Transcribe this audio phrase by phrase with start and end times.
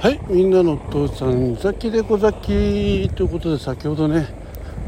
[0.00, 4.28] はいみんなのお父さんザキでこザキということで先ほどね、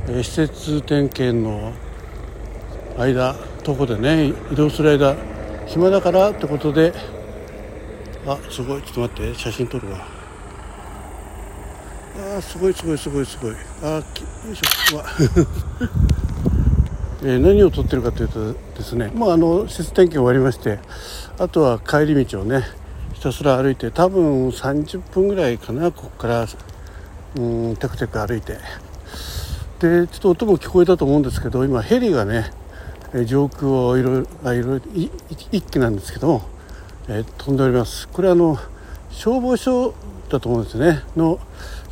[0.06, 1.72] えー、施設点検の
[2.96, 3.34] 間
[3.64, 5.16] とこでね移動する間
[5.66, 6.92] 暇だからってことで
[8.24, 10.06] あすごいちょっと待って写真撮るわ。
[12.36, 13.54] あすごいすごいすごいすごい。
[13.82, 14.02] あよ
[14.52, 14.96] いしょ。
[14.96, 15.04] うわ。
[17.22, 20.78] えー、何を撮ってるかというとですねもうあの施設点検終わりまして
[21.36, 22.62] あとは帰り道をね
[23.20, 26.46] ひたすら歩いて多分30分ぐらいかなここから。
[27.36, 28.56] うんテクテク歩いて。
[29.78, 32.50] でちょっと音も聞こえたと思うんですけど今ヘリがね
[33.26, 34.80] 上空をいろいろいろ
[35.52, 36.42] 一機なんですけども、
[37.08, 38.08] えー、飛んでおります。
[38.08, 38.56] これあの
[39.10, 39.92] 消防署
[40.30, 41.02] だと思うんですね。
[41.14, 41.38] の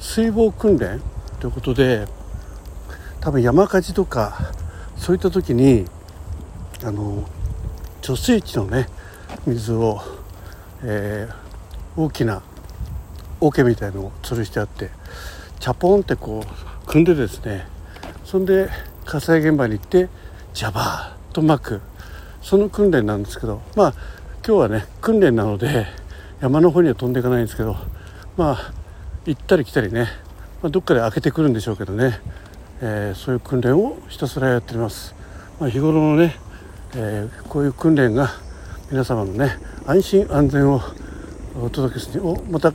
[0.01, 1.03] 水防訓練
[1.41, 2.07] ということで
[3.21, 4.51] 多分山火事とか
[4.97, 5.85] そういった時に
[6.83, 7.29] あの
[8.01, 8.89] 貯水池のね
[9.47, 10.01] 水を
[10.83, 12.43] えー、大きな
[13.41, 14.91] 桶みたいのを吊るしてあって
[15.61, 17.67] チャポンってこう組んでですね
[18.25, 18.69] そんで
[19.05, 20.09] 火災現場に行って
[20.55, 21.81] ジャバーと巻く。
[22.49, 23.95] その訓練なんですけどまあ
[24.47, 25.87] 今日はね訓練なので
[26.41, 27.77] 山の方には飛んでいかないんですけど
[28.39, 28.73] まあ
[29.27, 30.09] 行ったり来たりね、
[30.63, 32.21] まあ、どっかで開けてくるんでしょうけどね、
[32.81, 35.15] えー、そういう訓練をひたすらやっております、
[35.61, 36.37] まあ、日頃のね、
[36.95, 38.31] えー、こういう訓練が
[38.91, 40.81] 皆様のね安心安全を
[41.61, 42.73] お届けするおまた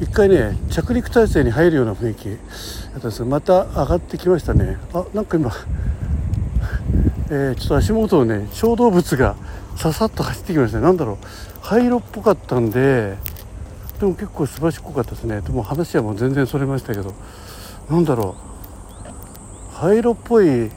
[0.00, 2.38] 一回ね着陸体制に入るような雰囲気だっ
[2.92, 4.78] たんですがまた上がってきましたね。
[4.94, 5.50] あなんか今、
[7.30, 9.34] えー、ちょっと足元をね小動物が
[9.74, 10.84] ささっと走ってきましたね。
[10.84, 11.26] 何だろう
[11.60, 13.16] 灰色っぽかったんで
[13.98, 15.40] でも結構すばしっこかったですね。
[15.40, 17.14] でも話はもう全然それましたけど
[17.90, 18.36] 何だろ
[19.72, 20.70] う灰色っぽいね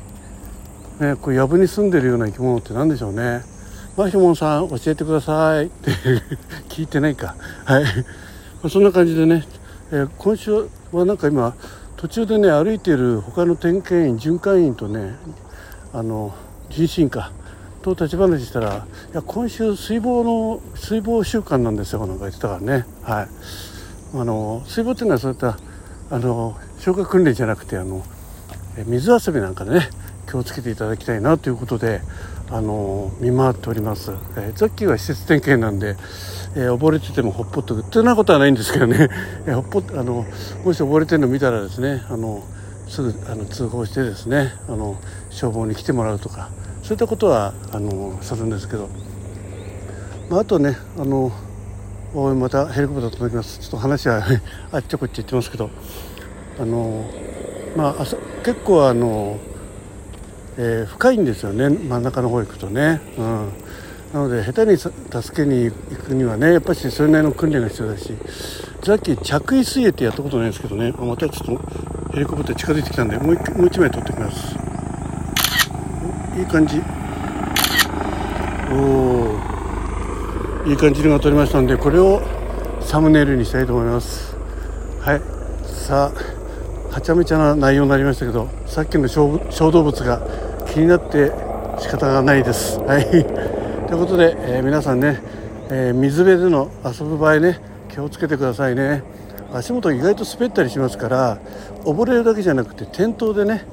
[1.22, 3.51] これ藪に住んでるような生き物って何でしょうね。
[3.98, 5.66] マヒモンさん教えてください。
[5.66, 5.92] っ て
[6.70, 7.36] 聞いてないか。
[7.66, 7.84] はい。
[8.64, 9.46] まそんな感じでね、
[9.92, 11.54] えー、今週はなんか今
[11.98, 15.16] 途中でね歩いている他の点検員巡回員とね
[15.94, 16.34] あの
[16.70, 17.32] 人身か。
[17.82, 22.86] と立ち話したらいや今週水防の水防週間なんですよなんか言ってたからね。
[23.02, 23.28] はい。
[24.14, 25.58] あの水防っていうのはそういった
[26.12, 28.04] あの消火訓練じゃなくてあの
[28.86, 29.90] 水遊びなんかでね
[30.32, 32.02] 気をつけていただきたいなということで
[32.50, 35.98] あの見回っております、えー、さっきは施設点検なんで、
[36.56, 39.10] えー、溺れててもほっぽっとくってなことはないんですけどね、
[39.46, 40.26] えー、ほっぽあの
[40.64, 42.44] もし溺れてるの見たらですねあの
[42.88, 44.98] すぐあの通報してですねあの
[45.30, 46.50] 消防に来てもらうとか
[46.82, 48.90] そういったことはあのするんですけど、
[50.30, 51.32] まあ、あとねあの
[52.36, 53.60] またヘリコプター飛んできます。
[53.60, 54.22] ちょっと話は
[54.72, 55.70] あっちょこっち言ってますけど。
[56.60, 57.06] あの
[57.76, 58.06] まあ
[58.44, 59.40] 結構あの
[60.64, 61.70] えー、深いんですよね。
[61.70, 63.50] 真ん中の方行くとね、うん、
[64.14, 64.94] なので下手に助
[65.36, 68.16] けに行くにはねやっぱりそれなりの訓練が必要だし
[68.84, 70.92] さっき着衣水泳ってやったことないんですけどね。
[70.92, 73.36] またちょっとヘリコプター近づいてきたんでもう
[73.68, 74.56] 一枚撮ってきます。
[76.38, 76.80] いい感じ。
[78.72, 79.40] おお
[80.68, 82.22] いい感じのが撮れましたんでこれを
[82.82, 84.36] サムネイルにしたいと思います。
[85.00, 85.22] はい。
[85.66, 91.34] さあはちゃめちゃな内容になりましたけどさっきの小動物が気になって
[91.80, 92.80] 仕方がないです。
[92.80, 95.20] はい、 ということで、えー、皆さんね、
[95.70, 97.60] えー、水辺での遊ぶ場合ね
[97.90, 99.04] 気をつけてくださいね。
[99.54, 101.38] 足元意外と滑ったりしますから
[101.84, 103.66] 溺れるだけじゃなくて転倒でね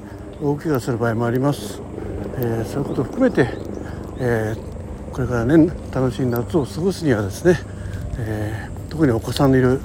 [0.43, 1.81] 大怪我する場合もあります、
[2.37, 3.47] えー、そういうことを含めて、
[4.19, 4.55] え
[5.13, 7.57] これからね楽しい夏を過ごすにはですね、
[8.17, 9.79] え特にお子さんのいる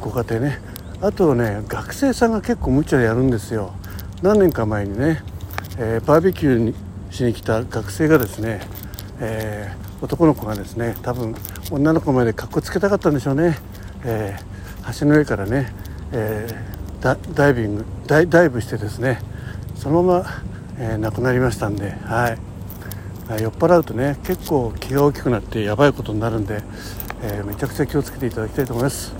[0.00, 0.60] ご家庭ね。
[1.02, 3.72] あとね学生さんが結構無茶でやるんですよ。
[4.22, 5.24] 何年か前にね、
[5.82, 6.74] えー、バーベキューに
[7.10, 8.60] しに来た学生がですね、
[9.18, 11.34] えー、男の子がですね多分
[11.70, 13.56] 女の子までかっこつけたかったんでしょうね、
[14.04, 15.72] えー、橋の上からね、
[16.12, 16.46] え
[17.00, 19.22] ダイビングダイダイブしてですね
[19.74, 20.24] そのまま、
[20.78, 22.36] え亡くなりましたんで、は
[23.38, 26.60] い、酔っ払うとね結構気が大きくなってやばいことになるんで、
[27.22, 29.14] えめちゃくちゃ気をつけていただきたいと思います。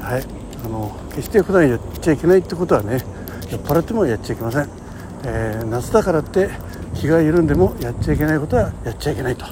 [0.00, 0.24] はい。
[0.64, 3.04] あの決して普段やっちゃいけないってことはね
[3.50, 4.83] 酔っ払ってもやっちゃいけません、
[5.26, 6.50] えー、夏だからって
[6.94, 9.46] 気が緩んでもやっちゃいけないことはやっちゃいけないと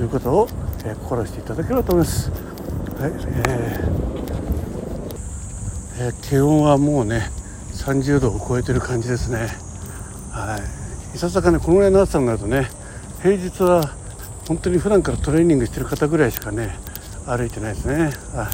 [0.00, 0.48] いうことを、
[0.84, 4.04] えー、心していただければと思います、はいえー
[5.96, 7.28] えー、気温はもうね
[7.72, 9.48] 30度を超えてる感じですね。
[10.32, 10.58] は
[11.12, 11.16] い。
[11.16, 12.68] いささかねこのぐらいの暑さになるとね
[13.22, 13.94] 平日は
[14.48, 16.76] 本当に普段からトレーニングしてる方ぐらいしかね
[17.26, 18.10] 歩いてないですね。
[18.34, 18.50] あ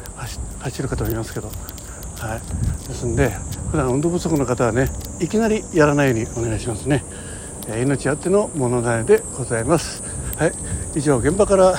[0.60, 1.48] 走る方もいますけど。
[1.48, 3.32] はい、ですんで
[3.70, 4.88] 普段運動不足の方はね
[5.20, 7.04] いきなりやらないようにお願いしますね、
[7.68, 10.02] えー、命あっての物種でございます。
[10.36, 10.52] はい。
[10.96, 11.74] 以上現場から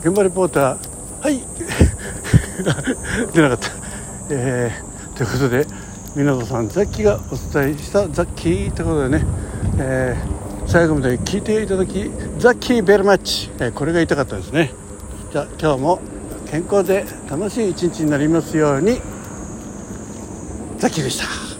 [0.00, 1.42] 現場リポーターはい。
[3.32, 3.70] 出なかった、
[4.30, 5.66] えー、ということで
[6.16, 9.24] 湊さんザッキーがお伝えしたザッキーということでね、
[9.78, 14.72] えー、最後まで聞いていただきザッキーベルマッチ、えー、これが言いたかったですね。
[15.32, 16.00] じゃあ今日も
[16.50, 19.11] 健康で楽しい一日になりますように。
[20.82, 21.51] ザキでした